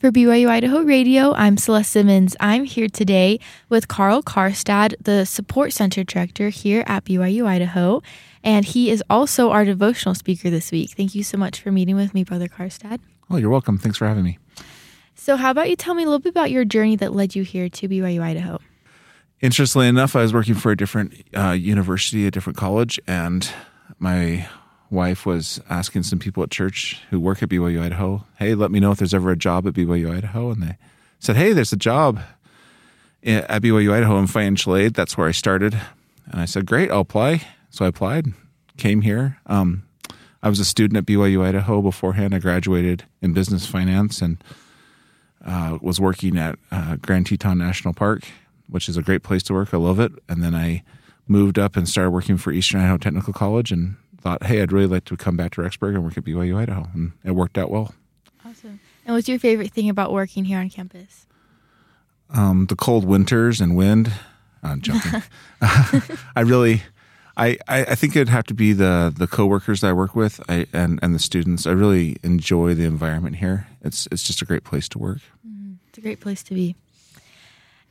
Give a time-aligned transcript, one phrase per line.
[0.00, 2.34] For BYU Idaho Radio, I'm Celeste Simmons.
[2.40, 8.00] I'm here today with Carl Karstad, the Support Center Director here at BYU Idaho,
[8.42, 10.92] and he is also our devotional speaker this week.
[10.92, 13.00] Thank you so much for meeting with me, Brother Karstad.
[13.28, 13.76] Oh, you're welcome.
[13.76, 14.38] Thanks for having me.
[15.16, 17.42] So, how about you tell me a little bit about your journey that led you
[17.42, 18.58] here to BYU Idaho?
[19.42, 23.46] Interestingly enough, I was working for a different uh, university, a different college, and
[23.98, 24.48] my
[24.90, 28.80] wife was asking some people at church who work at BYU Idaho, hey, let me
[28.80, 30.50] know if there's ever a job at BYU Idaho.
[30.50, 30.76] And they
[31.18, 32.20] said, hey, there's a job
[33.24, 34.94] at BYU Idaho in financial aid.
[34.94, 35.80] That's where I started.
[36.26, 37.42] And I said, great, I'll apply.
[37.70, 38.26] So I applied,
[38.76, 39.38] came here.
[39.46, 39.84] Um,
[40.42, 42.34] I was a student at BYU Idaho beforehand.
[42.34, 44.42] I graduated in business finance and
[45.44, 48.24] uh, was working at uh, Grand Teton National Park,
[48.68, 49.72] which is a great place to work.
[49.72, 50.12] I love it.
[50.28, 50.82] And then I
[51.28, 54.86] moved up and started working for Eastern Idaho Technical College and thought, hey, I'd really
[54.86, 56.88] like to come back to Rexburg and work at BYU Idaho.
[56.94, 57.94] And it worked out well.
[58.44, 58.80] Awesome.
[59.06, 61.26] And what's your favorite thing about working here on campus?
[62.30, 64.12] Um, the cold winters and wind.
[64.62, 65.22] I'm joking.
[65.60, 66.82] I really,
[67.36, 70.66] I, I think it'd have to be the the coworkers that I work with I,
[70.72, 71.66] and and the students.
[71.66, 73.66] I really enjoy the environment here.
[73.82, 75.20] It's it's just a great place to work.
[75.48, 76.76] Mm, it's a great place to be.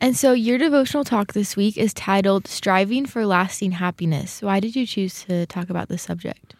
[0.00, 4.40] And so your devotional talk this week is titled Striving for Lasting Happiness.
[4.40, 6.54] Why did you choose to talk about this subject?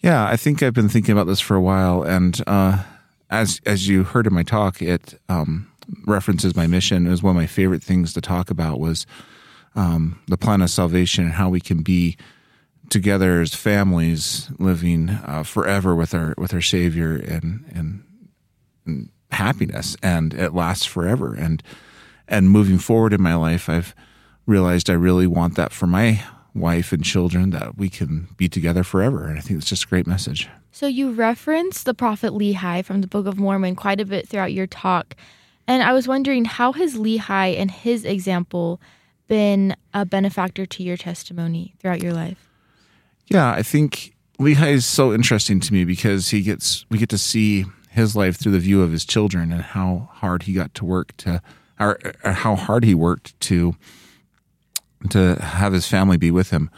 [0.00, 2.02] Yeah, I think I've been thinking about this for a while.
[2.02, 2.82] And uh,
[3.30, 5.70] as, as you heard in my talk, it um,
[6.06, 7.06] references my mission.
[7.06, 9.06] It was one of my favorite things to talk about was
[9.74, 12.16] um, the plan of salvation and how we can be
[12.88, 18.04] together as families living uh, forever with our with our Savior and, and,
[18.84, 21.34] and happiness, and it lasts forever.
[21.34, 21.62] And
[22.28, 23.94] and moving forward in my life, I've
[24.46, 26.22] realized I really want that for my
[26.54, 29.26] wife and children that we can be together forever.
[29.26, 30.48] And I think it's just a great message.
[30.70, 34.52] So you reference the prophet Lehi from the Book of Mormon quite a bit throughout
[34.52, 35.16] your talk.
[35.66, 38.80] And I was wondering how has Lehi and his example
[39.28, 42.50] been a benefactor to your testimony throughout your life?
[43.28, 47.18] Yeah, I think Lehi is so interesting to me because he gets we get to
[47.18, 50.84] see his life through the view of his children and how hard he got to
[50.84, 51.40] work to
[51.78, 53.74] or, or how hard he worked to
[55.10, 56.70] to have his family be with him.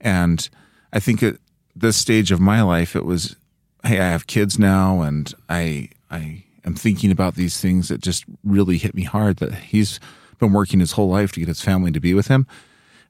[0.00, 0.48] And
[0.92, 1.36] I think at
[1.76, 3.36] this stage of my life, it was,
[3.84, 8.24] hey, I have kids now, and I I am thinking about these things that just
[8.42, 9.38] really hit me hard.
[9.38, 10.00] That he's
[10.38, 12.46] been working his whole life to get his family to be with him,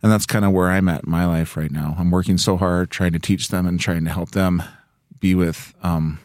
[0.02, 1.94] and that's kind of where I'm at in my life right now.
[1.98, 4.62] I'm working so hard, trying to teach them and trying to help them
[5.20, 6.18] be with um,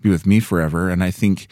[0.00, 0.90] be with me forever.
[0.90, 1.48] And I think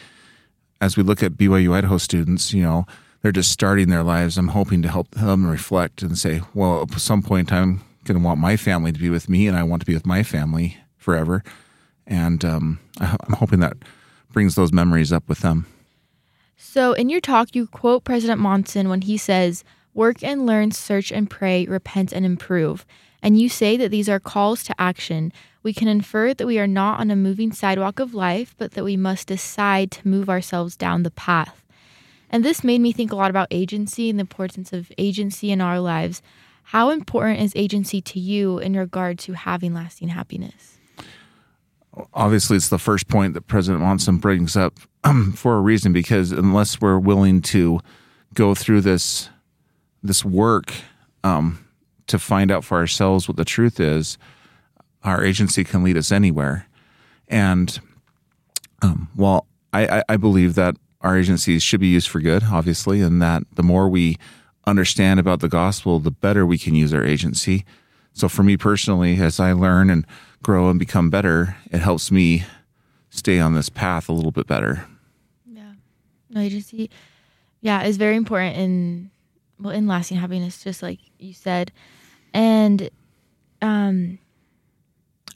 [0.80, 2.86] as we look at BYU Idaho students, you know,
[3.22, 4.38] they're just starting their lives.
[4.38, 8.24] I'm hoping to help them reflect and say, well, at some point I'm going to
[8.24, 10.76] want my family to be with me, and I want to be with my family
[10.96, 11.42] forever.
[12.06, 13.76] And um, I'm hoping that
[14.32, 15.66] brings those memories up with them.
[16.56, 19.62] So, in your talk, you quote President Monson when he says,
[19.94, 22.84] Work and learn, search and pray, repent and improve.
[23.22, 26.66] And you say that these are calls to action we can infer that we are
[26.66, 30.76] not on a moving sidewalk of life, but that we must decide to move ourselves
[30.76, 31.64] down the path.
[32.30, 35.60] And this made me think a lot about agency and the importance of agency in
[35.60, 36.22] our lives.
[36.64, 40.78] How important is agency to you in regard to having lasting happiness?
[42.12, 44.78] Obviously, it's the first point that President Monson brings up
[45.34, 47.80] for a reason because unless we're willing to
[48.34, 49.30] go through this
[50.02, 50.72] this work
[51.24, 51.66] um,
[52.06, 54.16] to find out for ourselves what the truth is,
[55.08, 56.66] our agency can lead us anywhere.
[57.28, 57.78] And
[58.82, 63.20] um, while I, I, believe that our agencies should be used for good, obviously, and
[63.20, 64.16] that the more we
[64.66, 67.64] understand about the gospel, the better we can use our agency.
[68.12, 70.06] So for me personally, as I learn and
[70.42, 72.44] grow and become better, it helps me
[73.10, 74.86] stay on this path a little bit better.
[75.46, 75.72] Yeah.
[76.30, 76.90] No, agency,
[77.60, 79.10] yeah, is very important in
[79.60, 81.72] well in lasting happiness, just like you said.
[82.32, 82.90] And
[83.60, 84.18] um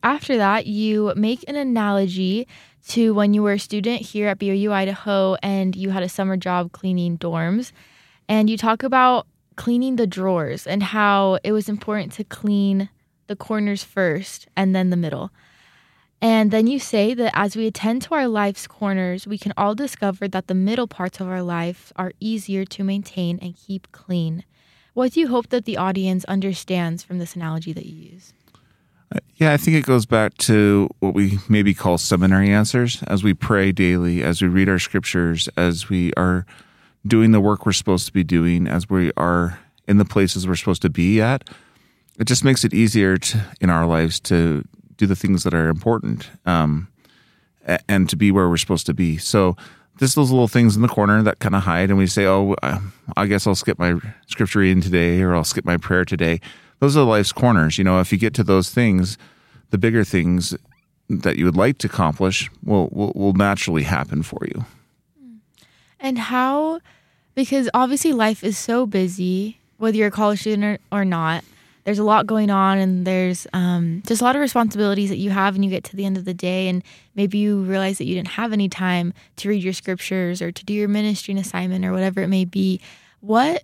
[0.03, 2.47] after that, you make an analogy
[2.89, 6.37] to when you were a student here at BYU Idaho and you had a summer
[6.37, 7.73] job cleaning dorms.
[8.29, 9.27] And you talk about
[9.57, 12.89] cleaning the drawers and how it was important to clean
[13.27, 15.31] the corners first and then the middle.
[16.21, 19.75] And then you say that as we attend to our life's corners, we can all
[19.75, 24.45] discover that the middle parts of our life are easier to maintain and keep clean.
[24.95, 28.35] What do you hope that the audience understands from this analogy that you use?
[29.43, 33.03] Yeah, I think it goes back to what we maybe call seminary answers.
[33.09, 36.47] As we pray daily, as we read our scriptures, as we are
[37.05, 39.59] doing the work we're supposed to be doing, as we are
[39.89, 41.51] in the places we're supposed to be at,
[42.21, 44.63] it just makes it easier to, in our lives to
[44.97, 46.87] do the things that are important um,
[47.89, 49.17] and to be where we're supposed to be.
[49.17, 49.57] So
[49.99, 52.55] just those little things in the corner that kind of hide, and we say, "Oh,
[53.17, 53.97] I guess I'll skip my
[54.29, 56.41] scripture reading today, or I'll skip my prayer today."
[56.79, 57.77] Those are life's corners.
[57.79, 59.19] You know, if you get to those things,
[59.73, 60.55] the bigger things
[61.09, 64.65] that you would like to accomplish will will, will naturally happen for you.
[65.99, 66.81] And how?
[67.35, 71.43] Because obviously, life is so busy, whether you're a college student or, or not
[71.85, 75.31] there's a lot going on and there's um, just a lot of responsibilities that you
[75.31, 76.83] have and you get to the end of the day and
[77.15, 80.65] maybe you realize that you didn't have any time to read your scriptures or to
[80.65, 82.81] do your ministry assignment or whatever it may be
[83.21, 83.63] what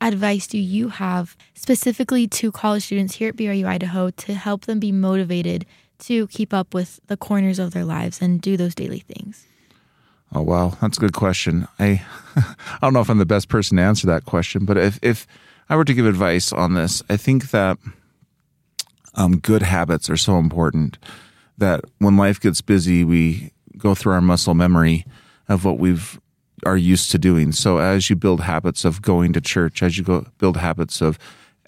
[0.00, 4.80] advice do you have specifically to college students here at BYU Idaho to help them
[4.80, 5.66] be motivated
[6.00, 9.46] to keep up with the corners of their lives and do those daily things?
[10.32, 11.66] Oh wow, that's a good question.
[11.78, 12.02] I
[12.36, 15.26] I don't know if I'm the best person to answer that question, but if if
[15.68, 17.78] I were to give advice on this, I think that
[19.14, 20.98] um, good habits are so important
[21.58, 25.04] that when life gets busy, we go through our muscle memory
[25.48, 26.20] of what we've
[26.64, 27.52] are used to doing.
[27.52, 31.18] So as you build habits of going to church, as you go build habits of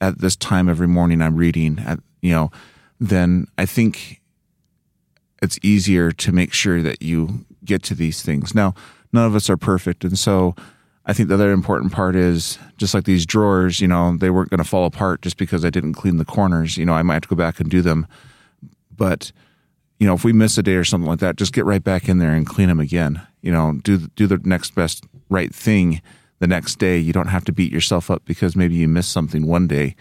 [0.00, 2.50] at this time every morning I'm reading, at you know,
[3.00, 4.20] then I think
[5.40, 8.54] it's easier to make sure that you get to these things.
[8.54, 8.74] Now,
[9.12, 10.54] none of us are perfect, and so
[11.04, 14.50] I think the other important part is just like these drawers, you know, they weren't
[14.50, 16.76] going to fall apart just because I didn't clean the corners.
[16.76, 18.06] You know, I might have to go back and do them.
[18.96, 19.32] But,
[20.02, 22.08] you know, if we miss a day or something like that, just get right back
[22.08, 23.24] in there and clean them again.
[23.40, 26.02] You know, do do the next best right thing
[26.40, 26.98] the next day.
[26.98, 29.94] You don't have to beat yourself up because maybe you missed something one day.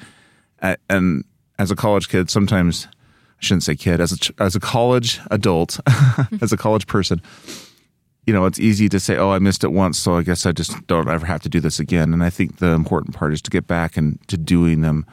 [0.89, 1.24] And
[1.59, 5.80] as a college kid, sometimes I shouldn't say kid, as a, as a college adult,
[6.42, 7.21] as a college person,
[8.25, 10.51] you know, it's easy to say, oh, I missed it once, so I guess I
[10.51, 12.12] just don't ever have to do this again.
[12.12, 15.06] And I think the important part is to get back and to doing them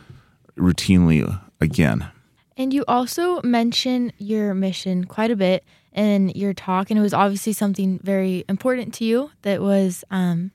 [0.56, 2.10] routinely again.
[2.58, 7.14] And you also mention your mission quite a bit in your talk, and it was
[7.14, 10.50] obviously something very important to you that was, um,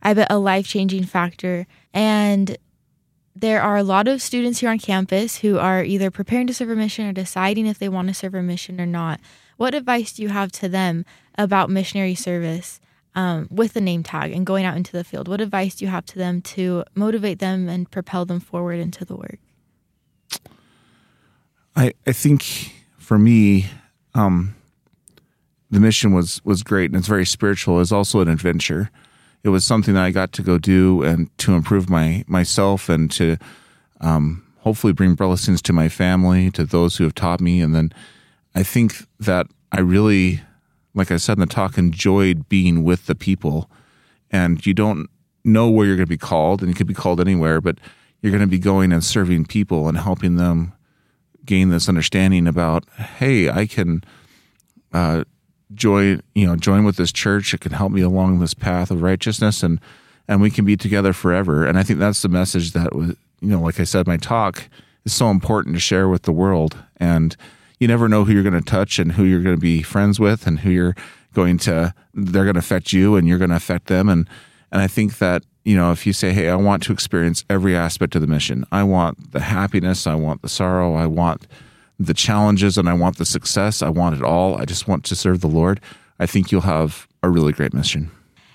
[0.00, 1.66] I bet, a life changing factor.
[1.92, 2.56] And
[3.34, 6.70] there are a lot of students here on campus who are either preparing to serve
[6.70, 9.20] a mission or deciding if they want to serve a mission or not.
[9.56, 11.04] What advice do you have to them
[11.36, 12.80] about missionary service
[13.16, 15.26] um, with the name tag and going out into the field?
[15.26, 19.04] What advice do you have to them to motivate them and propel them forward into
[19.04, 19.40] the work?
[21.78, 23.66] I I think for me,
[24.14, 24.56] um,
[25.70, 27.80] the mission was was great and it's very spiritual.
[27.80, 28.90] It's also an adventure.
[29.44, 33.08] It was something that I got to go do and to improve my myself and
[33.12, 33.36] to
[34.00, 37.92] um, hopefully bring blessings to my family, to those who have taught me, and then
[38.56, 40.40] I think that I really,
[40.94, 43.70] like I said in the talk, enjoyed being with the people.
[44.30, 45.08] And you don't
[45.44, 47.78] know where you're going to be called, and you could be called anywhere, but
[48.20, 50.72] you're going to be going and serving people and helping them
[51.48, 54.04] gain this understanding about, hey, I can
[54.92, 55.24] uh,
[55.74, 57.52] join, you know, join with this church.
[57.54, 59.80] It can help me along this path of righteousness, and
[60.28, 61.66] and we can be together forever.
[61.66, 64.68] And I think that's the message that was, you know, like I said, my talk
[65.04, 67.34] is so important to share with the world and
[67.80, 70.20] you never know who you're going to touch and who you're going to be friends
[70.20, 70.96] with and who you're
[71.32, 74.28] going to they're going to affect you and you're going to affect them and
[74.70, 77.76] and I think that you know if you say hey I want to experience every
[77.76, 78.64] aspect of the mission.
[78.72, 81.46] I want the happiness I want the sorrow I want
[82.00, 83.82] the challenges and I want the success.
[83.82, 84.56] I want it all.
[84.56, 85.80] I just want to serve the Lord.
[86.18, 88.10] I think you'll have a really great mission.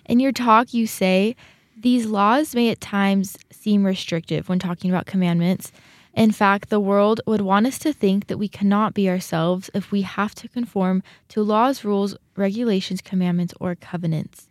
[0.05, 1.35] In your talk you say
[1.77, 5.71] these laws may at times seem restrictive when talking about commandments.
[6.15, 9.91] In fact, the world would want us to think that we cannot be ourselves if
[9.91, 14.47] we have to conform to laws, rules, regulations, commandments, or covenants.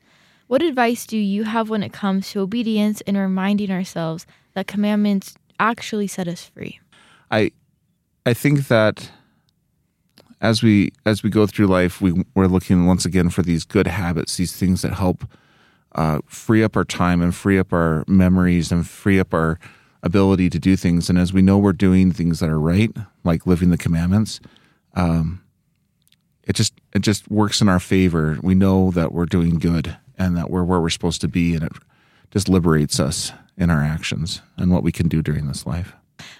[0.52, 5.34] What advice do you have when it comes to obedience and reminding ourselves that commandments
[5.58, 6.78] actually set us free?
[7.30, 7.52] I
[8.26, 9.10] I think that
[10.42, 13.86] as we as we go through life, we we're looking once again for these good
[13.86, 15.24] habits, these things that help
[15.94, 19.58] uh, free up our time and free up our memories and free up our
[20.02, 21.08] ability to do things.
[21.08, 22.94] And as we know we're doing things that are right,
[23.24, 24.38] like living the commandments,
[24.96, 25.42] um,
[26.44, 28.38] it just it just works in our favor.
[28.42, 31.64] We know that we're doing good and that we're where we're supposed to be, and
[31.64, 31.72] it
[32.30, 35.94] just liberates us in our actions and what we can do during this life.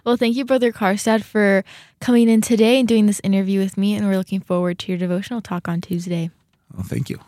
[0.05, 1.65] Well, thank you, Brother Karstad, for
[2.01, 3.95] coming in today and doing this interview with me.
[3.95, 6.31] And we're looking forward to your devotional talk on Tuesday.
[6.75, 7.21] Well, thank you.